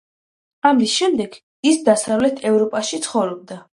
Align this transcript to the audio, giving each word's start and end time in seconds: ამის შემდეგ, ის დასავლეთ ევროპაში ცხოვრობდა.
ამის 0.69 0.95
შემდეგ, 1.01 1.37
ის 1.73 1.79
დასავლეთ 1.91 2.41
ევროპაში 2.53 3.01
ცხოვრობდა. 3.05 3.61